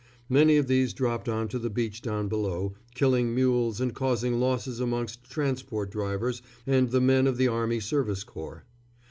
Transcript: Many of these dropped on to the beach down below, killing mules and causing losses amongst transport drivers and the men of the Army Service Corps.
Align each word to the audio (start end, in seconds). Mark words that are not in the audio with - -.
Many 0.29 0.57
of 0.57 0.65
these 0.65 0.95
dropped 0.95 1.29
on 1.29 1.47
to 1.49 1.59
the 1.59 1.69
beach 1.69 2.01
down 2.01 2.27
below, 2.27 2.73
killing 2.95 3.35
mules 3.35 3.79
and 3.79 3.93
causing 3.93 4.39
losses 4.39 4.79
amongst 4.79 5.25
transport 5.29 5.91
drivers 5.91 6.41
and 6.65 6.89
the 6.89 6.99
men 6.99 7.27
of 7.27 7.37
the 7.37 7.47
Army 7.49 7.79
Service 7.79 8.23
Corps. 8.23 8.65